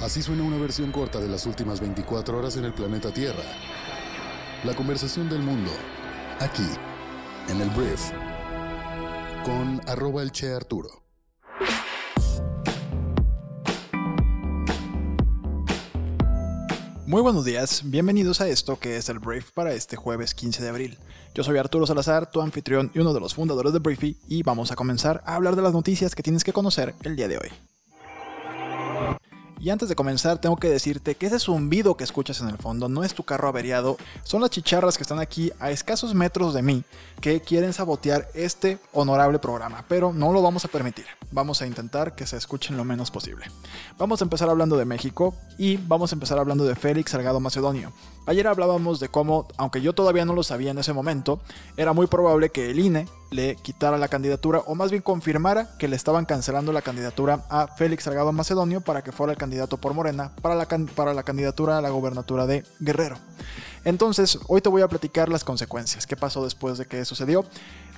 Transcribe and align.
Así 0.00 0.22
suena 0.22 0.42
una 0.42 0.58
versión 0.58 0.92
corta 0.92 1.18
de 1.20 1.28
las 1.28 1.46
últimas 1.46 1.80
24 1.80 2.38
horas 2.38 2.56
en 2.58 2.66
el 2.66 2.74
planeta 2.74 3.10
Tierra. 3.12 3.42
La 4.62 4.74
conversación 4.74 5.30
del 5.30 5.40
mundo, 5.40 5.70
aquí, 6.38 6.68
en 7.48 7.62
el 7.62 7.70
Brief, 7.70 8.10
con 9.42 9.80
arroba 9.88 10.22
el 10.22 10.32
Che 10.32 10.52
Arturo. 10.52 10.90
Muy 17.06 17.22
buenos 17.22 17.46
días, 17.46 17.80
bienvenidos 17.86 18.42
a 18.42 18.48
esto 18.48 18.78
que 18.78 18.98
es 18.98 19.08
el 19.08 19.18
Brief 19.18 19.52
para 19.52 19.72
este 19.72 19.96
jueves 19.96 20.34
15 20.34 20.62
de 20.62 20.68
abril. 20.68 20.98
Yo 21.34 21.42
soy 21.42 21.56
Arturo 21.56 21.86
Salazar, 21.86 22.30
tu 22.30 22.42
anfitrión 22.42 22.90
y 22.94 22.98
uno 22.98 23.14
de 23.14 23.20
los 23.20 23.34
fundadores 23.34 23.72
de 23.72 23.78
Briefy, 23.78 24.18
y 24.28 24.42
vamos 24.42 24.70
a 24.70 24.76
comenzar 24.76 25.22
a 25.24 25.36
hablar 25.36 25.56
de 25.56 25.62
las 25.62 25.72
noticias 25.72 26.14
que 26.14 26.22
tienes 26.22 26.44
que 26.44 26.52
conocer 26.52 26.94
el 27.02 27.16
día 27.16 27.28
de 27.28 27.38
hoy. 27.38 27.48
Y 29.66 29.70
antes 29.70 29.88
de 29.88 29.96
comenzar, 29.96 30.38
tengo 30.38 30.54
que 30.54 30.68
decirte 30.68 31.16
que 31.16 31.26
ese 31.26 31.40
zumbido 31.40 31.96
que 31.96 32.04
escuchas 32.04 32.40
en 32.40 32.48
el 32.48 32.56
fondo 32.56 32.88
no 32.88 33.02
es 33.02 33.14
tu 33.14 33.24
carro 33.24 33.48
averiado, 33.48 33.96
son 34.22 34.40
las 34.40 34.50
chicharras 34.50 34.96
que 34.96 35.02
están 35.02 35.18
aquí 35.18 35.50
a 35.58 35.72
escasos 35.72 36.14
metros 36.14 36.54
de 36.54 36.62
mí 36.62 36.84
que 37.20 37.40
quieren 37.40 37.72
sabotear 37.72 38.28
este 38.32 38.78
honorable 38.92 39.40
programa, 39.40 39.84
pero 39.88 40.12
no 40.12 40.32
lo 40.32 40.40
vamos 40.40 40.64
a 40.64 40.68
permitir. 40.68 41.06
Vamos 41.32 41.60
a 41.62 41.66
intentar 41.66 42.14
que 42.14 42.26
se 42.26 42.36
escuchen 42.36 42.76
lo 42.76 42.84
menos 42.84 43.10
posible. 43.10 43.46
Vamos 43.98 44.20
a 44.20 44.24
empezar 44.24 44.48
hablando 44.48 44.76
de 44.76 44.84
México 44.84 45.34
y 45.58 45.76
vamos 45.76 46.12
a 46.12 46.16
empezar 46.16 46.38
hablando 46.38 46.64
de 46.64 46.74
Félix 46.74 47.10
Salgado 47.10 47.40
Macedonio. 47.40 47.92
Ayer 48.26 48.46
hablábamos 48.46 49.00
de 49.00 49.08
cómo, 49.08 49.46
aunque 49.56 49.80
yo 49.80 49.92
todavía 49.92 50.24
no 50.24 50.34
lo 50.34 50.42
sabía 50.42 50.70
en 50.70 50.78
ese 50.78 50.92
momento, 50.92 51.40
era 51.76 51.92
muy 51.92 52.06
probable 52.06 52.50
que 52.50 52.70
el 52.70 52.80
INE 52.80 53.06
le 53.30 53.56
quitara 53.56 53.98
la 53.98 54.08
candidatura 54.08 54.60
o 54.66 54.74
más 54.74 54.90
bien 54.90 55.02
confirmara 55.02 55.76
que 55.78 55.88
le 55.88 55.96
estaban 55.96 56.24
cancelando 56.24 56.72
la 56.72 56.82
candidatura 56.82 57.44
a 57.50 57.66
Félix 57.66 58.04
Salgado 58.04 58.32
Macedonio 58.32 58.80
para 58.80 59.02
que 59.02 59.12
fuera 59.12 59.32
el 59.32 59.38
candidato 59.38 59.76
por 59.76 59.94
Morena 59.94 60.32
para 60.42 60.54
la, 60.54 60.66
para 60.66 61.14
la 61.14 61.22
candidatura 61.22 61.78
a 61.78 61.80
la 61.80 61.90
gobernatura 61.90 62.46
de 62.46 62.64
Guerrero. 62.80 63.16
Entonces, 63.84 64.40
hoy 64.48 64.60
te 64.60 64.68
voy 64.68 64.82
a 64.82 64.88
platicar 64.88 65.28
las 65.28 65.44
consecuencias, 65.44 66.08
qué 66.08 66.16
pasó 66.16 66.42
después 66.42 66.76
de 66.76 66.86
que 66.86 67.04
sucedió. 67.04 67.44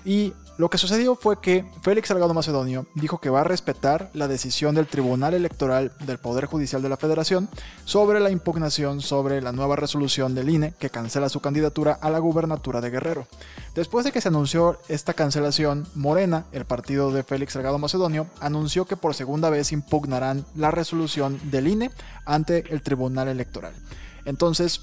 Y 0.08 0.32
lo 0.56 0.70
que 0.70 0.78
sucedió 0.78 1.16
fue 1.16 1.38
que 1.38 1.66
Félix 1.82 2.08
Salgado 2.08 2.32
Macedonio 2.32 2.86
dijo 2.94 3.18
que 3.18 3.28
va 3.28 3.42
a 3.42 3.44
respetar 3.44 4.08
la 4.14 4.26
decisión 4.26 4.74
del 4.74 4.86
Tribunal 4.86 5.34
Electoral 5.34 5.92
del 6.00 6.16
Poder 6.16 6.46
Judicial 6.46 6.80
de 6.80 6.88
la 6.88 6.96
Federación 6.96 7.46
sobre 7.84 8.18
la 8.18 8.30
impugnación 8.30 9.02
sobre 9.02 9.42
la 9.42 9.52
nueva 9.52 9.76
resolución 9.76 10.34
del 10.34 10.48
INE 10.48 10.72
que 10.78 10.88
cancela 10.88 11.28
su 11.28 11.40
candidatura 11.40 11.92
a 12.00 12.08
la 12.08 12.20
gubernatura 12.20 12.80
de 12.80 12.88
Guerrero. 12.88 13.26
Después 13.74 14.06
de 14.06 14.10
que 14.10 14.22
se 14.22 14.28
anunció 14.28 14.78
esta 14.88 15.12
cancelación, 15.12 15.86
Morena, 15.94 16.46
el 16.52 16.64
partido 16.64 17.12
de 17.12 17.22
Félix 17.22 17.52
Salgado 17.52 17.78
Macedonio, 17.78 18.28
anunció 18.40 18.86
que 18.86 18.96
por 18.96 19.14
segunda 19.14 19.50
vez 19.50 19.72
impugnarán 19.72 20.46
la 20.56 20.70
resolución 20.70 21.38
del 21.50 21.68
INE 21.68 21.90
ante 22.24 22.64
el 22.72 22.80
Tribunal 22.80 23.28
Electoral. 23.28 23.74
Entonces, 24.24 24.80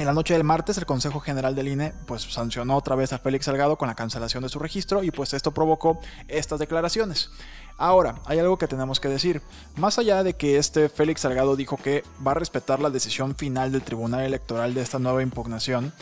en 0.00 0.06
la 0.06 0.14
noche 0.14 0.32
del 0.32 0.44
martes, 0.44 0.78
el 0.78 0.86
Consejo 0.86 1.20
General 1.20 1.54
del 1.54 1.68
INE 1.68 1.92
pues, 2.06 2.22
sancionó 2.22 2.74
otra 2.74 2.96
vez 2.96 3.12
a 3.12 3.18
Félix 3.18 3.44
Salgado 3.44 3.76
con 3.76 3.86
la 3.86 3.94
cancelación 3.94 4.42
de 4.42 4.48
su 4.48 4.58
registro 4.58 5.04
y 5.04 5.10
pues 5.10 5.34
esto 5.34 5.52
provocó 5.52 6.00
estas 6.26 6.58
declaraciones. 6.58 7.28
Ahora, 7.76 8.14
hay 8.24 8.38
algo 8.38 8.56
que 8.56 8.66
tenemos 8.66 8.98
que 8.98 9.08
decir. 9.08 9.42
Más 9.76 9.98
allá 9.98 10.22
de 10.22 10.34
que 10.34 10.56
este 10.56 10.88
Félix 10.88 11.20
Salgado 11.20 11.54
dijo 11.54 11.76
que 11.76 12.02
va 12.26 12.30
a 12.30 12.34
respetar 12.34 12.80
la 12.80 12.88
decisión 12.88 13.36
final 13.36 13.72
del 13.72 13.82
Tribunal 13.82 14.22
Electoral 14.22 14.72
de 14.72 14.80
esta 14.80 14.98
nueva 14.98 15.22
impugnación, 15.22 15.92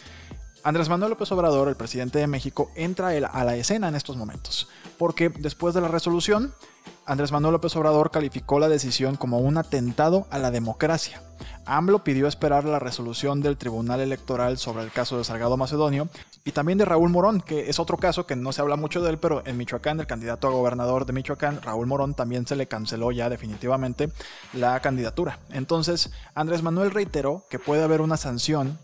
Andrés 0.62 0.88
Manuel 0.88 1.10
López 1.10 1.32
Obrador, 1.32 1.68
el 1.68 1.76
presidente 1.76 2.20
de 2.20 2.26
México, 2.28 2.70
entra 2.76 3.08
a 3.08 3.44
la 3.44 3.56
escena 3.56 3.88
en 3.88 3.96
estos 3.96 4.16
momentos, 4.16 4.68
porque 4.98 5.28
después 5.30 5.74
de 5.74 5.80
la 5.80 5.88
resolución, 5.88 6.54
Andrés 7.06 7.32
Manuel 7.32 7.52
López 7.52 7.74
Obrador 7.76 8.10
calificó 8.10 8.58
la 8.58 8.68
decisión 8.68 9.16
como 9.16 9.38
un 9.38 9.56
atentado 9.56 10.26
a 10.30 10.38
la 10.38 10.50
democracia. 10.50 11.22
AMLO 11.64 12.02
pidió 12.04 12.26
esperar 12.26 12.64
la 12.64 12.78
resolución 12.78 13.40
del 13.40 13.56
Tribunal 13.56 14.00
Electoral 14.00 14.58
sobre 14.58 14.82
el 14.82 14.90
caso 14.90 15.16
de 15.16 15.24
Salgado 15.24 15.56
Macedonio 15.56 16.08
y 16.44 16.52
también 16.52 16.78
de 16.78 16.84
Raúl 16.84 17.10
Morón, 17.10 17.40
que 17.40 17.68
es 17.68 17.78
otro 17.78 17.98
caso 17.98 18.26
que 18.26 18.36
no 18.36 18.52
se 18.52 18.60
habla 18.60 18.76
mucho 18.76 19.02
de 19.02 19.10
él, 19.10 19.18
pero 19.18 19.42
en 19.46 19.56
Michoacán, 19.56 20.00
el 20.00 20.06
candidato 20.06 20.48
a 20.48 20.50
gobernador 20.50 21.06
de 21.06 21.12
Michoacán, 21.12 21.62
Raúl 21.62 21.86
Morón, 21.86 22.14
también 22.14 22.46
se 22.46 22.56
le 22.56 22.66
canceló 22.66 23.12
ya 23.12 23.28
definitivamente 23.28 24.10
la 24.52 24.80
candidatura. 24.80 25.38
Entonces, 25.50 26.10
Andrés 26.34 26.62
Manuel 26.62 26.90
reiteró 26.90 27.44
que 27.50 27.58
puede 27.58 27.82
haber 27.82 28.00
una 28.00 28.16
sanción 28.16 28.78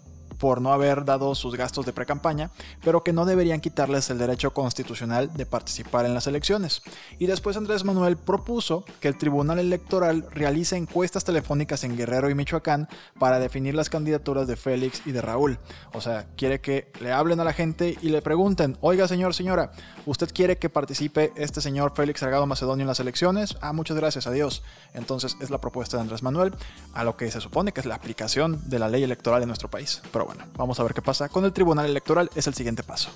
por 0.44 0.60
no 0.60 0.74
haber 0.74 1.06
dado 1.06 1.34
sus 1.34 1.56
gastos 1.56 1.86
de 1.86 1.94
pre-campaña, 1.94 2.50
pero 2.82 3.02
que 3.02 3.14
no 3.14 3.24
deberían 3.24 3.62
quitarles 3.62 4.10
el 4.10 4.18
derecho 4.18 4.52
constitucional 4.52 5.32
de 5.32 5.46
participar 5.46 6.04
en 6.04 6.12
las 6.12 6.26
elecciones. 6.26 6.82
Y 7.18 7.24
después 7.24 7.56
Andrés 7.56 7.82
Manuel 7.82 8.18
propuso 8.18 8.84
que 9.00 9.08
el 9.08 9.16
Tribunal 9.16 9.58
Electoral 9.58 10.26
realice 10.32 10.76
encuestas 10.76 11.24
telefónicas 11.24 11.82
en 11.82 11.96
Guerrero 11.96 12.28
y 12.28 12.34
Michoacán 12.34 12.90
para 13.18 13.38
definir 13.38 13.74
las 13.74 13.88
candidaturas 13.88 14.46
de 14.46 14.56
Félix 14.56 15.00
y 15.06 15.12
de 15.12 15.22
Raúl. 15.22 15.58
O 15.94 16.02
sea, 16.02 16.26
quiere 16.36 16.60
que 16.60 16.92
le 17.00 17.10
hablen 17.10 17.40
a 17.40 17.44
la 17.44 17.54
gente 17.54 17.96
y 18.02 18.10
le 18.10 18.20
pregunten, 18.20 18.76
oiga 18.82 19.08
señor, 19.08 19.32
señora, 19.32 19.72
¿usted 20.04 20.28
quiere 20.30 20.58
que 20.58 20.68
participe 20.68 21.32
este 21.36 21.62
señor 21.62 21.94
Félix 21.96 22.20
Salgado 22.20 22.44
Macedonio 22.44 22.82
en 22.82 22.88
las 22.88 23.00
elecciones? 23.00 23.56
Ah, 23.62 23.72
muchas 23.72 23.96
gracias, 23.96 24.26
adiós. 24.26 24.62
Entonces 24.92 25.38
es 25.40 25.48
la 25.48 25.62
propuesta 25.62 25.96
de 25.96 26.02
Andrés 26.02 26.22
Manuel 26.22 26.52
a 26.92 27.02
lo 27.02 27.16
que 27.16 27.30
se 27.30 27.40
supone 27.40 27.72
que 27.72 27.80
es 27.80 27.86
la 27.86 27.94
aplicación 27.94 28.60
de 28.68 28.78
la 28.78 28.90
ley 28.90 29.02
electoral 29.02 29.40
en 29.40 29.48
nuestro 29.48 29.70
país. 29.70 30.02
Pero 30.12 30.26
bueno, 30.26 30.33
vamos 30.56 30.78
a 30.80 30.82
ver 30.82 30.94
qué 30.94 31.02
pasa 31.02 31.28
con 31.28 31.44
el 31.44 31.52
Tribunal 31.52 31.86
Electoral, 31.86 32.30
es 32.34 32.46
el 32.46 32.54
siguiente 32.54 32.82
paso. 32.82 33.10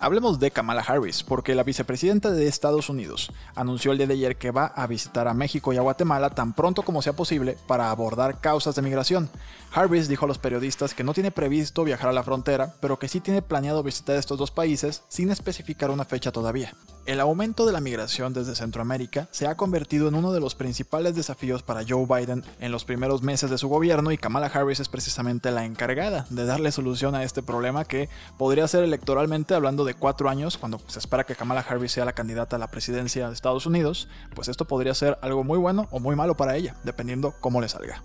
Hablemos 0.00 0.38
de 0.38 0.52
Kamala 0.52 0.82
Harris, 0.82 1.24
porque 1.24 1.56
la 1.56 1.64
vicepresidenta 1.64 2.30
de 2.30 2.46
Estados 2.46 2.88
Unidos 2.88 3.32
anunció 3.56 3.90
el 3.90 3.98
día 3.98 4.06
de 4.06 4.14
ayer 4.14 4.36
que 4.36 4.52
va 4.52 4.66
a 4.66 4.86
visitar 4.86 5.26
a 5.26 5.34
México 5.34 5.72
y 5.72 5.76
a 5.76 5.80
Guatemala 5.80 6.30
tan 6.30 6.52
pronto 6.52 6.82
como 6.82 7.02
sea 7.02 7.14
posible 7.14 7.56
para 7.66 7.90
abordar 7.90 8.40
causas 8.40 8.76
de 8.76 8.82
migración. 8.82 9.28
Harris 9.72 10.06
dijo 10.06 10.24
a 10.24 10.28
los 10.28 10.38
periodistas 10.38 10.94
que 10.94 11.02
no 11.02 11.14
tiene 11.14 11.32
previsto 11.32 11.82
viajar 11.82 12.10
a 12.10 12.12
la 12.12 12.22
frontera, 12.22 12.74
pero 12.80 13.00
que 13.00 13.08
sí 13.08 13.18
tiene 13.20 13.42
planeado 13.42 13.82
visitar 13.82 14.14
estos 14.14 14.38
dos 14.38 14.52
países 14.52 15.02
sin 15.08 15.32
especificar 15.32 15.90
una 15.90 16.04
fecha 16.04 16.30
todavía. 16.30 16.72
El 17.08 17.20
aumento 17.20 17.64
de 17.64 17.72
la 17.72 17.80
migración 17.80 18.34
desde 18.34 18.54
Centroamérica 18.54 19.28
se 19.30 19.46
ha 19.46 19.56
convertido 19.56 20.08
en 20.08 20.14
uno 20.14 20.30
de 20.30 20.40
los 20.40 20.54
principales 20.54 21.14
desafíos 21.14 21.62
para 21.62 21.80
Joe 21.88 22.04
Biden 22.04 22.44
en 22.60 22.70
los 22.70 22.84
primeros 22.84 23.22
meses 23.22 23.48
de 23.48 23.56
su 23.56 23.66
gobierno 23.66 24.12
y 24.12 24.18
Kamala 24.18 24.48
Harris 24.48 24.78
es 24.78 24.90
precisamente 24.90 25.50
la 25.50 25.64
encargada 25.64 26.26
de 26.28 26.44
darle 26.44 26.70
solución 26.70 27.14
a 27.14 27.24
este 27.24 27.42
problema 27.42 27.86
que 27.86 28.10
podría 28.36 28.68
ser 28.68 28.84
electoralmente 28.84 29.54
hablando 29.54 29.86
de 29.86 29.94
cuatro 29.94 30.28
años, 30.28 30.58
cuando 30.58 30.82
se 30.86 30.98
espera 30.98 31.24
que 31.24 31.34
Kamala 31.34 31.64
Harris 31.66 31.92
sea 31.92 32.04
la 32.04 32.12
candidata 32.12 32.56
a 32.56 32.58
la 32.58 32.70
presidencia 32.70 33.28
de 33.28 33.32
Estados 33.32 33.64
Unidos, 33.64 34.06
pues 34.34 34.48
esto 34.48 34.66
podría 34.66 34.92
ser 34.92 35.16
algo 35.22 35.44
muy 35.44 35.56
bueno 35.56 35.88
o 35.90 36.00
muy 36.00 36.14
malo 36.14 36.36
para 36.36 36.56
ella, 36.56 36.76
dependiendo 36.84 37.34
cómo 37.40 37.62
le 37.62 37.70
salga. 37.70 38.02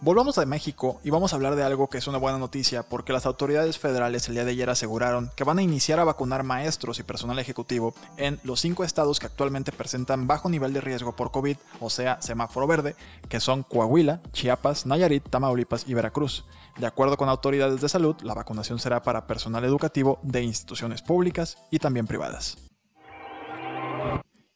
Volvamos 0.00 0.38
a 0.38 0.46
México 0.46 1.00
y 1.02 1.10
vamos 1.10 1.32
a 1.32 1.36
hablar 1.36 1.56
de 1.56 1.64
algo 1.64 1.88
que 1.88 1.98
es 1.98 2.06
una 2.06 2.18
buena 2.18 2.38
noticia 2.38 2.84
porque 2.84 3.12
las 3.12 3.26
autoridades 3.26 3.80
federales 3.80 4.28
el 4.28 4.34
día 4.34 4.44
de 4.44 4.52
ayer 4.52 4.70
aseguraron 4.70 5.32
que 5.34 5.42
van 5.42 5.58
a 5.58 5.62
iniciar 5.62 5.98
a 5.98 6.04
vacunar 6.04 6.44
maestros 6.44 7.00
y 7.00 7.02
personal 7.02 7.40
ejecutivo 7.40 7.94
en 8.16 8.38
los 8.44 8.60
cinco 8.60 8.84
estados 8.84 9.18
que 9.18 9.26
actualmente 9.26 9.72
presentan 9.72 10.28
bajo 10.28 10.48
nivel 10.48 10.72
de 10.72 10.82
riesgo 10.82 11.16
por 11.16 11.32
COVID, 11.32 11.56
o 11.80 11.90
sea, 11.90 12.22
semáforo 12.22 12.68
verde, 12.68 12.94
que 13.28 13.40
son 13.40 13.64
Coahuila, 13.64 14.20
Chiapas, 14.32 14.86
Nayarit, 14.86 15.28
Tamaulipas 15.28 15.82
y 15.88 15.94
Veracruz. 15.94 16.44
De 16.78 16.86
acuerdo 16.86 17.16
con 17.16 17.28
autoridades 17.28 17.80
de 17.80 17.88
salud, 17.88 18.14
la 18.22 18.34
vacunación 18.34 18.78
será 18.78 19.02
para 19.02 19.26
personal 19.26 19.64
educativo 19.64 20.20
de 20.22 20.44
instituciones 20.44 21.02
públicas 21.02 21.58
y 21.72 21.80
también 21.80 22.06
privadas. 22.06 22.67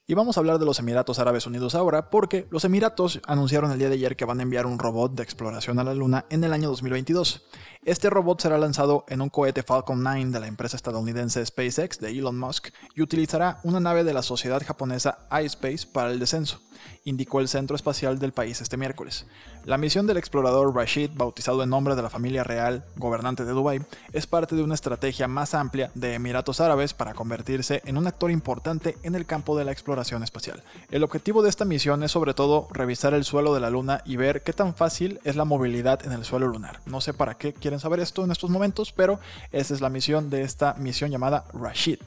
Y 0.04 0.14
vamos 0.14 0.36
a 0.36 0.40
hablar 0.40 0.58
de 0.58 0.66
los 0.66 0.80
Emiratos 0.80 1.20
Árabes 1.20 1.46
Unidos 1.46 1.76
ahora, 1.76 2.10
porque 2.10 2.48
los 2.50 2.64
Emiratos 2.64 3.20
anunciaron 3.24 3.70
el 3.70 3.78
día 3.78 3.88
de 3.88 3.94
ayer 3.94 4.16
que 4.16 4.24
van 4.24 4.40
a 4.40 4.42
enviar 4.42 4.66
un 4.66 4.80
robot 4.80 5.14
de 5.14 5.22
exploración 5.22 5.78
a 5.78 5.84
la 5.84 5.94
Luna 5.94 6.26
en 6.28 6.42
el 6.42 6.52
año 6.52 6.68
2022. 6.70 7.46
Este 7.84 8.10
robot 8.10 8.40
será 8.40 8.58
lanzado 8.58 9.04
en 9.08 9.20
un 9.20 9.28
cohete 9.28 9.62
Falcon 9.62 10.02
9 10.02 10.30
de 10.30 10.40
la 10.40 10.48
empresa 10.48 10.74
estadounidense 10.74 11.46
SpaceX 11.46 12.00
de 12.00 12.10
Elon 12.10 12.36
Musk 12.36 12.70
y 12.96 13.02
utilizará 13.02 13.60
una 13.62 13.78
nave 13.78 14.02
de 14.02 14.12
la 14.12 14.22
sociedad 14.22 14.60
japonesa 14.66 15.18
iSpace 15.40 15.86
para 15.86 16.10
el 16.10 16.18
descenso 16.18 16.60
indicó 17.04 17.40
el 17.40 17.48
Centro 17.48 17.76
Espacial 17.76 18.18
del 18.18 18.32
país 18.32 18.60
este 18.60 18.76
miércoles. 18.76 19.26
La 19.64 19.78
misión 19.78 20.08
del 20.08 20.16
explorador 20.16 20.74
Rashid, 20.74 21.10
bautizado 21.14 21.62
en 21.62 21.70
nombre 21.70 21.94
de 21.94 22.02
la 22.02 22.10
familia 22.10 22.42
real, 22.42 22.84
gobernante 22.96 23.44
de 23.44 23.52
Dubái, 23.52 23.80
es 24.12 24.26
parte 24.26 24.56
de 24.56 24.62
una 24.64 24.74
estrategia 24.74 25.28
más 25.28 25.54
amplia 25.54 25.92
de 25.94 26.14
Emiratos 26.14 26.60
Árabes 26.60 26.94
para 26.94 27.14
convertirse 27.14 27.80
en 27.84 27.96
un 27.96 28.08
actor 28.08 28.32
importante 28.32 28.96
en 29.04 29.14
el 29.14 29.24
campo 29.24 29.56
de 29.56 29.64
la 29.64 29.70
exploración 29.70 30.24
espacial. 30.24 30.64
El 30.90 31.04
objetivo 31.04 31.44
de 31.44 31.48
esta 31.48 31.64
misión 31.64 32.02
es 32.02 32.10
sobre 32.10 32.34
todo 32.34 32.66
revisar 32.72 33.14
el 33.14 33.22
suelo 33.22 33.54
de 33.54 33.60
la 33.60 33.70
Luna 33.70 34.02
y 34.04 34.16
ver 34.16 34.42
qué 34.42 34.52
tan 34.52 34.74
fácil 34.74 35.20
es 35.22 35.36
la 35.36 35.44
movilidad 35.44 36.04
en 36.04 36.10
el 36.10 36.24
suelo 36.24 36.48
lunar. 36.48 36.80
No 36.86 37.00
sé 37.00 37.14
para 37.14 37.34
qué 37.34 37.52
quieren 37.52 37.78
saber 37.78 38.00
esto 38.00 38.24
en 38.24 38.32
estos 38.32 38.50
momentos, 38.50 38.90
pero 38.90 39.20
esa 39.52 39.74
es 39.74 39.80
la 39.80 39.90
misión 39.90 40.28
de 40.28 40.42
esta 40.42 40.74
misión 40.74 41.12
llamada 41.12 41.44
Rashid. 41.52 42.00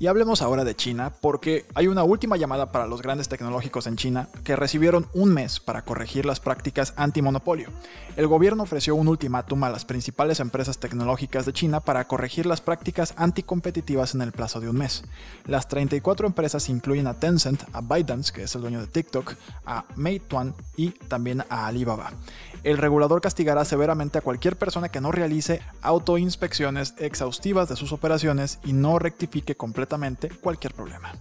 Y 0.00 0.06
hablemos 0.06 0.42
ahora 0.42 0.64
de 0.64 0.76
China, 0.76 1.12
porque 1.20 1.66
hay 1.74 1.88
una 1.88 2.04
última 2.04 2.36
llamada 2.36 2.70
para 2.70 2.86
los 2.86 3.02
grandes 3.02 3.28
tecnológicos 3.28 3.88
en 3.88 3.96
China 3.96 4.28
que 4.44 4.54
recibieron 4.54 5.08
un 5.12 5.34
mes 5.34 5.58
para 5.58 5.82
corregir 5.82 6.24
las 6.24 6.38
prácticas 6.38 6.94
antimonopolio. 6.96 7.68
El 8.16 8.28
gobierno 8.28 8.62
ofreció 8.62 8.94
un 8.94 9.08
ultimátum 9.08 9.64
a 9.64 9.70
las 9.70 9.84
principales 9.84 10.38
empresas 10.38 10.78
tecnológicas 10.78 11.46
de 11.46 11.52
China 11.52 11.80
para 11.80 12.06
corregir 12.06 12.46
las 12.46 12.60
prácticas 12.60 13.12
anticompetitivas 13.16 14.14
en 14.14 14.22
el 14.22 14.30
plazo 14.30 14.60
de 14.60 14.68
un 14.68 14.78
mes. 14.78 15.02
Las 15.46 15.66
34 15.66 16.28
empresas 16.28 16.68
incluyen 16.68 17.08
a 17.08 17.14
Tencent, 17.14 17.64
a 17.72 17.80
ByteDance, 17.80 18.32
que 18.32 18.44
es 18.44 18.54
el 18.54 18.60
dueño 18.60 18.80
de 18.80 18.86
TikTok, 18.86 19.34
a 19.66 19.84
Meituan 19.96 20.54
y 20.76 20.90
también 20.90 21.42
a 21.48 21.66
Alibaba. 21.66 22.12
El 22.64 22.78
regulador 22.78 23.20
castigará 23.20 23.64
severamente 23.64 24.18
a 24.18 24.20
cualquier 24.20 24.56
persona 24.56 24.88
que 24.88 25.00
no 25.00 25.12
realice 25.12 25.62
autoinspecciones 25.82 26.94
exhaustivas 26.98 27.68
de 27.68 27.76
sus 27.76 27.92
operaciones 27.92 28.58
y 28.64 28.72
no 28.72 28.98
rectifique 28.98 29.56
completamente 29.56 30.28
cualquier 30.28 30.74
problema. 30.74 31.12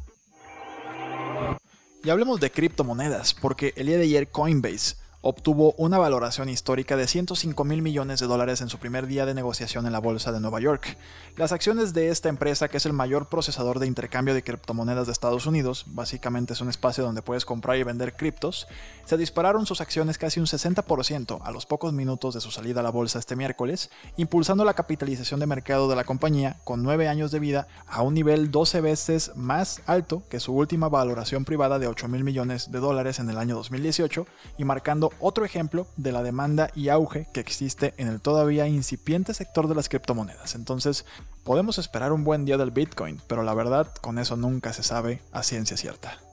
Y 2.04 2.10
hablemos 2.10 2.39
de 2.39 2.51
criptomonedas, 2.51 3.34
porque 3.34 3.74
el 3.75 3.88
día 3.88 3.98
de 3.98 4.04
ayer 4.04 4.30
Coinbase 4.30 4.95
obtuvo 5.21 5.73
una 5.77 5.97
valoración 5.97 6.47
histórica 6.47 6.95
de 6.95 7.07
105 7.07 7.63
mil 7.63 7.81
millones 7.81 8.19
de 8.19 8.27
dólares 8.27 8.61
en 8.61 8.69
su 8.69 8.77
primer 8.77 9.07
día 9.07 9.25
de 9.25 9.33
negociación 9.33 9.85
en 9.85 9.91
la 9.91 9.99
Bolsa 9.99 10.31
de 10.31 10.39
Nueva 10.39 10.59
York. 10.59 10.97
Las 11.35 11.51
acciones 11.51 11.93
de 11.93 12.09
esta 12.09 12.29
empresa, 12.29 12.67
que 12.67 12.77
es 12.77 12.85
el 12.85 12.93
mayor 12.93 13.27
procesador 13.27 13.79
de 13.79 13.87
intercambio 13.87 14.33
de 14.33 14.43
criptomonedas 14.43 15.07
de 15.07 15.13
Estados 15.13 15.45
Unidos, 15.45 15.85
básicamente 15.87 16.53
es 16.53 16.61
un 16.61 16.69
espacio 16.69 17.03
donde 17.03 17.21
puedes 17.21 17.45
comprar 17.45 17.77
y 17.77 17.83
vender 17.83 18.15
criptos, 18.15 18.67
se 19.05 19.17
dispararon 19.17 19.65
sus 19.65 19.81
acciones 19.81 20.17
casi 20.17 20.39
un 20.39 20.45
60% 20.45 21.39
a 21.43 21.51
los 21.51 21.65
pocos 21.65 21.93
minutos 21.93 22.33
de 22.33 22.41
su 22.41 22.51
salida 22.51 22.81
a 22.81 22.83
la 22.83 22.89
bolsa 22.89 23.19
este 23.19 23.35
miércoles, 23.35 23.89
impulsando 24.17 24.65
la 24.65 24.73
capitalización 24.73 25.39
de 25.39 25.47
mercado 25.47 25.87
de 25.87 25.95
la 25.95 26.03
compañía 26.03 26.57
con 26.63 26.83
9 26.83 27.07
años 27.07 27.31
de 27.31 27.39
vida 27.39 27.67
a 27.87 28.01
un 28.01 28.13
nivel 28.13 28.51
12 28.51 28.81
veces 28.81 29.31
más 29.35 29.81
alto 29.85 30.23
que 30.29 30.39
su 30.39 30.53
última 30.53 30.89
valoración 30.89 31.45
privada 31.45 31.79
de 31.79 31.87
8 31.87 32.07
mil 32.07 32.23
millones 32.23 32.71
de 32.71 32.79
dólares 32.79 33.19
en 33.19 33.29
el 33.29 33.37
año 33.37 33.55
2018 33.55 34.25
y 34.57 34.63
marcando 34.63 35.06
otro 35.19 35.45
ejemplo 35.45 35.88
de 35.98 36.12
la 36.12 36.24
demanda 36.24 36.69
y 36.75 36.89
auge 36.89 37.27
que 37.33 37.39
existe 37.39 37.94
en 37.98 38.07
el 38.07 38.21
todavía 38.21 38.68
incipiente 38.68 39.33
sector 39.33 39.68
de 39.68 39.75
las 39.75 39.89
criptomonedas. 39.89 40.56
Entonces, 40.56 41.06
podemos 41.44 41.77
esperar 41.77 42.12
un 42.12 42.24
buen 42.24 42.45
día 42.45 42.57
del 42.57 42.71
Bitcoin, 42.71 43.21
pero 43.27 43.44
la 43.44 43.54
verdad, 43.54 43.94
con 44.01 44.19
eso 44.19 44.36
nunca 44.36 44.74
se 44.74 44.83
sabe 44.83 45.21
a 45.31 45.44
ciencia 45.44 45.77
cierta. 45.77 46.26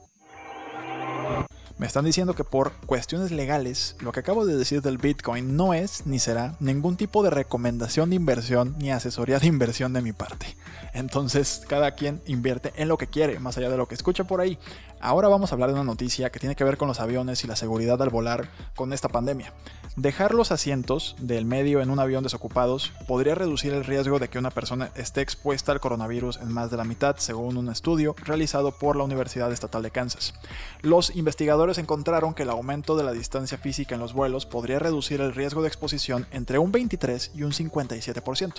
Me 1.77 1.87
están 1.87 2.05
diciendo 2.05 2.35
que 2.35 2.45
por 2.45 2.71
cuestiones 2.85 3.31
legales, 3.31 3.97
lo 3.99 4.13
que 4.13 4.21
acabo 4.21 4.45
de 4.45 4.55
decir 4.55 4.81
del 4.81 4.97
Bitcoin 4.97 5.57
no 5.57 5.73
es 5.73 6.07
ni 6.07 6.19
será 6.19 6.55
ningún 6.61 6.95
tipo 6.95 7.21
de 7.21 7.29
recomendación 7.29 8.09
de 8.09 8.15
inversión 8.15 8.75
ni 8.79 8.91
asesoría 8.91 9.39
de 9.39 9.47
inversión 9.47 9.91
de 9.91 10.01
mi 10.01 10.13
parte. 10.13 10.55
Entonces, 10.93 11.63
cada 11.67 11.91
quien 11.91 12.21
invierte 12.27 12.71
en 12.77 12.87
lo 12.87 12.97
que 12.97 13.07
quiere, 13.07 13.39
más 13.39 13.57
allá 13.57 13.69
de 13.69 13.75
lo 13.75 13.89
que 13.89 13.95
escucha 13.95 14.23
por 14.23 14.39
ahí. 14.39 14.57
Ahora 15.01 15.27
vamos 15.27 15.51
a 15.51 15.55
hablar 15.55 15.69
de 15.69 15.75
una 15.75 15.83
noticia 15.83 16.29
que 16.29 16.39
tiene 16.39 16.55
que 16.55 16.63
ver 16.63 16.77
con 16.77 16.87
los 16.87 17.01
aviones 17.01 17.43
y 17.43 17.47
la 17.47 17.57
seguridad 17.57 18.01
al 18.01 18.09
volar 18.09 18.49
con 18.73 18.93
esta 18.93 19.09
pandemia. 19.09 19.51
Dejar 19.97 20.33
los 20.33 20.51
asientos 20.51 21.15
del 21.19 21.45
medio 21.45 21.81
en 21.81 21.89
un 21.89 21.99
avión 21.99 22.23
desocupados 22.23 22.91
podría 23.07 23.33
reducir 23.33 23.73
el 23.73 23.85
riesgo 23.85 24.19
de 24.19 24.29
que 24.29 24.39
una 24.39 24.51
persona 24.51 24.91
esté 24.95 25.21
expuesta 25.21 25.71
al 25.71 25.79
coronavirus 25.79 26.37
en 26.37 26.51
más 26.51 26.69
de 26.69 26.75
la 26.75 26.83
mitad, 26.83 27.15
según 27.17 27.55
un 27.55 27.69
estudio 27.69 28.13
realizado 28.25 28.71
por 28.71 28.97
la 28.97 29.05
Universidad 29.05 29.53
Estatal 29.53 29.83
de 29.83 29.91
Kansas. 29.91 30.33
Los 30.81 31.15
investigadores 31.65 31.77
encontraron 31.79 32.33
que 32.35 32.43
el 32.43 32.49
aumento 32.51 32.95
de 32.95 33.03
la 33.03 33.11
distancia 33.11 33.57
física 33.57 33.95
en 33.95 34.01
los 34.01 34.13
vuelos 34.13 34.45
podría 34.45 34.77
reducir 34.77 35.19
el 35.21 35.33
riesgo 35.33 35.63
de 35.63 35.67
exposición 35.67 36.27
entre 36.31 36.59
un 36.59 36.71
23 36.71 37.31
y 37.33 37.41
un 37.41 37.53
57%. 37.53 38.53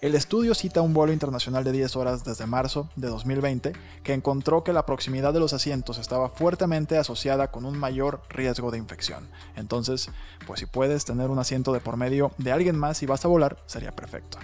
El 0.00 0.14
estudio 0.14 0.54
cita 0.54 0.80
un 0.80 0.94
vuelo 0.94 1.12
internacional 1.12 1.64
de 1.64 1.72
10 1.72 1.96
horas 1.96 2.24
desde 2.24 2.46
marzo 2.46 2.88
de 2.94 3.08
2020 3.08 3.72
que 4.04 4.12
encontró 4.12 4.62
que 4.62 4.72
la 4.72 4.86
proximidad 4.86 5.32
de 5.32 5.40
los 5.40 5.52
asientos 5.52 5.98
estaba 5.98 6.28
fuertemente 6.28 6.96
asociada 6.96 7.50
con 7.50 7.64
un 7.64 7.76
mayor 7.76 8.22
riesgo 8.28 8.70
de 8.70 8.78
infección. 8.78 9.28
Entonces, 9.56 10.10
pues 10.46 10.60
si 10.60 10.66
puedes 10.66 11.04
tener 11.04 11.30
un 11.30 11.40
asiento 11.40 11.72
de 11.72 11.80
por 11.80 11.96
medio 11.96 12.30
de 12.38 12.52
alguien 12.52 12.78
más 12.78 13.02
y 13.02 13.06
vas 13.06 13.24
a 13.24 13.28
volar, 13.28 13.56
sería 13.66 13.90
perfecto. 13.90 14.38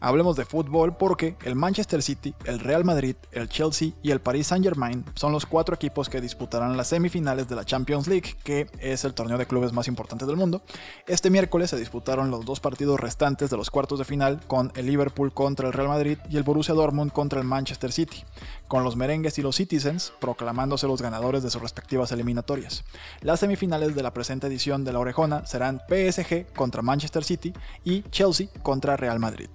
Hablemos 0.00 0.36
de 0.36 0.44
fútbol 0.44 0.96
porque 0.96 1.36
el 1.44 1.56
Manchester 1.56 2.02
City, 2.02 2.32
el 2.44 2.60
Real 2.60 2.84
Madrid, 2.84 3.16
el 3.32 3.48
Chelsea 3.48 3.90
y 4.00 4.12
el 4.12 4.20
Paris 4.20 4.46
Saint-Germain 4.46 5.04
son 5.14 5.32
los 5.32 5.44
cuatro 5.44 5.74
equipos 5.74 6.08
que 6.08 6.20
disputarán 6.20 6.76
las 6.76 6.88
semifinales 6.88 7.48
de 7.48 7.56
la 7.56 7.64
Champions 7.64 8.06
League, 8.06 8.36
que 8.44 8.68
es 8.78 9.04
el 9.04 9.14
torneo 9.14 9.38
de 9.38 9.46
clubes 9.46 9.72
más 9.72 9.88
importante 9.88 10.24
del 10.24 10.36
mundo. 10.36 10.62
Este 11.08 11.30
miércoles 11.30 11.70
se 11.70 11.78
disputaron 11.78 12.30
los 12.30 12.44
dos 12.44 12.60
partidos 12.60 13.00
restantes 13.00 13.50
de 13.50 13.56
los 13.56 13.70
cuartos 13.70 13.98
de 13.98 14.04
final 14.04 14.40
con 14.46 14.70
el 14.76 14.86
Liverpool 14.86 15.34
contra 15.34 15.66
el 15.66 15.72
Real 15.72 15.88
Madrid 15.88 16.18
y 16.30 16.36
el 16.36 16.44
Borussia 16.44 16.74
Dortmund 16.74 17.10
contra 17.10 17.40
el 17.40 17.46
Manchester 17.46 17.90
City, 17.90 18.22
con 18.68 18.84
los 18.84 18.94
merengues 18.94 19.36
y 19.38 19.42
los 19.42 19.56
Citizens 19.56 20.12
proclamándose 20.20 20.86
los 20.86 21.02
ganadores 21.02 21.42
de 21.42 21.50
sus 21.50 21.60
respectivas 21.60 22.12
eliminatorias. 22.12 22.84
Las 23.20 23.40
semifinales 23.40 23.96
de 23.96 24.02
la 24.04 24.12
presente 24.12 24.46
edición 24.46 24.84
de 24.84 24.92
la 24.92 25.00
Orejona 25.00 25.44
serán 25.44 25.80
PSG 25.88 26.52
contra 26.54 26.82
Manchester 26.82 27.24
City 27.24 27.52
y 27.82 28.02
Chelsea 28.10 28.46
contra 28.62 28.96
Real 28.96 29.18
Madrid. 29.18 29.48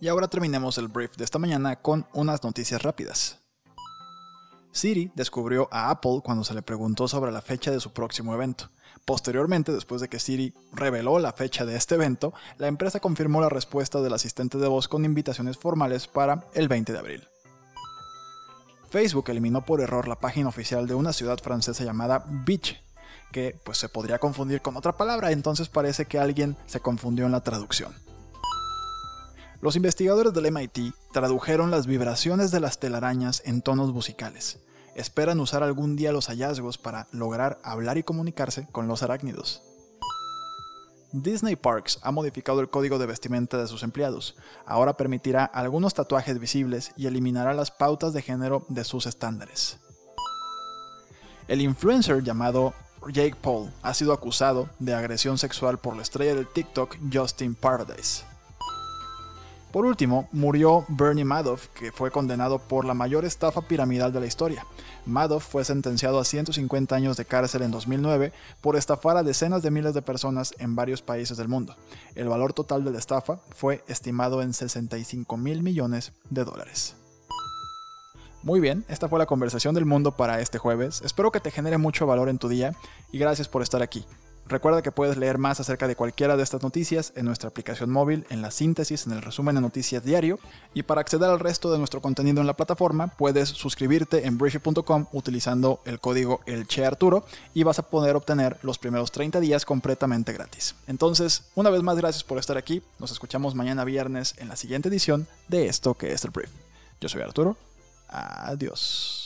Y 0.00 0.08
ahora 0.08 0.28
terminemos 0.28 0.76
el 0.76 0.88
brief 0.88 1.16
de 1.16 1.24
esta 1.24 1.38
mañana 1.38 1.76
con 1.76 2.06
unas 2.12 2.42
noticias 2.44 2.82
rápidas. 2.82 3.40
Siri 4.70 5.10
descubrió 5.14 5.68
a 5.72 5.88
Apple 5.88 6.20
cuando 6.22 6.44
se 6.44 6.52
le 6.52 6.60
preguntó 6.60 7.08
sobre 7.08 7.32
la 7.32 7.40
fecha 7.40 7.70
de 7.70 7.80
su 7.80 7.94
próximo 7.94 8.34
evento. 8.34 8.68
Posteriormente, 9.06 9.72
después 9.72 10.02
de 10.02 10.08
que 10.08 10.18
Siri 10.18 10.52
reveló 10.72 11.18
la 11.18 11.32
fecha 11.32 11.64
de 11.64 11.76
este 11.76 11.94
evento, 11.94 12.34
la 12.58 12.66
empresa 12.66 13.00
confirmó 13.00 13.40
la 13.40 13.48
respuesta 13.48 14.02
del 14.02 14.12
asistente 14.12 14.58
de 14.58 14.68
voz 14.68 14.86
con 14.86 15.06
invitaciones 15.06 15.56
formales 15.56 16.06
para 16.08 16.44
el 16.52 16.68
20 16.68 16.92
de 16.92 16.98
abril. 16.98 17.28
Facebook 18.90 19.30
eliminó 19.30 19.64
por 19.64 19.80
error 19.80 20.08
la 20.08 20.20
página 20.20 20.48
oficial 20.48 20.86
de 20.86 20.94
una 20.94 21.14
ciudad 21.14 21.38
francesa 21.38 21.84
llamada 21.84 22.24
Beach, 22.28 22.82
que 23.32 23.58
pues 23.64 23.78
se 23.78 23.88
podría 23.88 24.18
confundir 24.18 24.60
con 24.60 24.76
otra 24.76 24.96
palabra, 24.96 25.32
entonces 25.32 25.70
parece 25.70 26.04
que 26.04 26.18
alguien 26.18 26.56
se 26.66 26.80
confundió 26.80 27.24
en 27.24 27.32
la 27.32 27.40
traducción. 27.40 27.94
Los 29.60 29.74
investigadores 29.76 30.34
del 30.34 30.52
MIT 30.52 30.94
tradujeron 31.12 31.70
las 31.70 31.86
vibraciones 31.86 32.50
de 32.50 32.60
las 32.60 32.78
telarañas 32.78 33.42
en 33.46 33.62
tonos 33.62 33.92
musicales. 33.92 34.60
Esperan 34.94 35.40
usar 35.40 35.62
algún 35.62 35.96
día 35.96 36.12
los 36.12 36.28
hallazgos 36.28 36.78
para 36.78 37.08
lograr 37.10 37.58
hablar 37.62 37.98
y 37.98 38.02
comunicarse 38.02 38.66
con 38.72 38.86
los 38.86 39.02
arácnidos. 39.02 39.62
Disney 41.12 41.56
Parks 41.56 41.98
ha 42.02 42.10
modificado 42.10 42.60
el 42.60 42.68
código 42.68 42.98
de 42.98 43.06
vestimenta 43.06 43.56
de 43.56 43.66
sus 43.66 43.82
empleados. 43.82 44.36
Ahora 44.66 44.96
permitirá 44.96 45.44
algunos 45.44 45.94
tatuajes 45.94 46.38
visibles 46.38 46.92
y 46.96 47.06
eliminará 47.06 47.54
las 47.54 47.70
pautas 47.70 48.12
de 48.12 48.22
género 48.22 48.66
de 48.68 48.84
sus 48.84 49.06
estándares. 49.06 49.78
El 51.48 51.62
influencer 51.62 52.22
llamado 52.22 52.74
Jake 53.08 53.36
Paul 53.40 53.72
ha 53.82 53.94
sido 53.94 54.12
acusado 54.12 54.68
de 54.78 54.94
agresión 54.94 55.38
sexual 55.38 55.78
por 55.78 55.96
la 55.96 56.02
estrella 56.02 56.34
del 56.34 56.48
TikTok 56.48 56.96
Justin 57.12 57.54
Paradise. 57.54 58.24
Por 59.76 59.84
último, 59.84 60.26
murió 60.32 60.86
Bernie 60.88 61.26
Madoff, 61.26 61.66
que 61.74 61.92
fue 61.92 62.10
condenado 62.10 62.58
por 62.58 62.86
la 62.86 62.94
mayor 62.94 63.26
estafa 63.26 63.60
piramidal 63.60 64.10
de 64.10 64.20
la 64.20 64.26
historia. 64.26 64.64
Madoff 65.04 65.46
fue 65.46 65.66
sentenciado 65.66 66.18
a 66.18 66.24
150 66.24 66.96
años 66.96 67.18
de 67.18 67.26
cárcel 67.26 67.60
en 67.60 67.72
2009 67.72 68.32
por 68.62 68.76
estafar 68.76 69.18
a 69.18 69.22
decenas 69.22 69.62
de 69.62 69.70
miles 69.70 69.92
de 69.92 70.00
personas 70.00 70.54
en 70.60 70.76
varios 70.76 71.02
países 71.02 71.36
del 71.36 71.48
mundo. 71.48 71.76
El 72.14 72.26
valor 72.26 72.54
total 72.54 72.86
de 72.86 72.90
la 72.90 72.98
estafa 72.98 73.38
fue 73.54 73.84
estimado 73.86 74.40
en 74.40 74.54
65 74.54 75.36
mil 75.36 75.62
millones 75.62 76.14
de 76.30 76.44
dólares. 76.44 76.96
Muy 78.42 78.60
bien, 78.60 78.82
esta 78.88 79.10
fue 79.10 79.18
la 79.18 79.26
conversación 79.26 79.74
del 79.74 79.84
mundo 79.84 80.16
para 80.16 80.40
este 80.40 80.56
jueves. 80.56 81.02
Espero 81.04 81.30
que 81.30 81.40
te 81.40 81.50
genere 81.50 81.76
mucho 81.76 82.06
valor 82.06 82.30
en 82.30 82.38
tu 82.38 82.48
día 82.48 82.72
y 83.12 83.18
gracias 83.18 83.46
por 83.46 83.60
estar 83.60 83.82
aquí. 83.82 84.06
Recuerda 84.48 84.80
que 84.80 84.92
puedes 84.92 85.16
leer 85.16 85.38
más 85.38 85.58
acerca 85.58 85.88
de 85.88 85.96
cualquiera 85.96 86.36
de 86.36 86.42
estas 86.44 86.62
noticias 86.62 87.12
en 87.16 87.24
nuestra 87.24 87.48
aplicación 87.48 87.90
móvil, 87.90 88.26
en 88.30 88.42
la 88.42 88.52
síntesis, 88.52 89.06
en 89.06 89.12
el 89.12 89.22
resumen 89.22 89.56
de 89.56 89.60
noticias 89.60 90.04
diario. 90.04 90.38
Y 90.72 90.84
para 90.84 91.00
acceder 91.00 91.28
al 91.28 91.40
resto 91.40 91.72
de 91.72 91.78
nuestro 91.78 92.00
contenido 92.00 92.40
en 92.40 92.46
la 92.46 92.54
plataforma, 92.54 93.08
puedes 93.08 93.48
suscribirte 93.48 94.24
en 94.24 94.38
briefy.com 94.38 95.06
utilizando 95.12 95.80
el 95.84 95.98
código 95.98 96.40
ELCHEARTURO 96.46 97.24
y 97.54 97.64
vas 97.64 97.80
a 97.80 97.88
poder 97.88 98.14
obtener 98.14 98.58
los 98.62 98.78
primeros 98.78 99.10
30 99.10 99.40
días 99.40 99.64
completamente 99.64 100.32
gratis. 100.32 100.76
Entonces, 100.86 101.42
una 101.56 101.70
vez 101.70 101.82
más, 101.82 101.96
gracias 101.96 102.22
por 102.22 102.38
estar 102.38 102.56
aquí. 102.56 102.82
Nos 103.00 103.10
escuchamos 103.10 103.56
mañana 103.56 103.84
viernes 103.84 104.34
en 104.38 104.48
la 104.48 104.56
siguiente 104.56 104.88
edición 104.88 105.26
de 105.48 105.66
esto 105.66 105.94
que 105.94 106.12
es 106.12 106.24
el 106.24 106.30
Brief. 106.30 106.50
Yo 107.00 107.08
soy 107.08 107.22
Arturo. 107.22 107.56
Adiós. 108.08 109.25